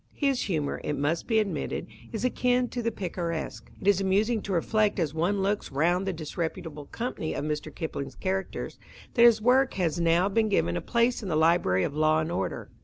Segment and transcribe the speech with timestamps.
[0.15, 3.69] His humour, it must be admitted, is akin to the picaresque.
[3.79, 7.69] It is amusing to reflect as one looks round the disreputable company of Mr.
[7.71, 8.79] Kipling's characters,
[9.13, 12.31] that his work has now been given a place in the library of law and
[12.31, 12.71] order.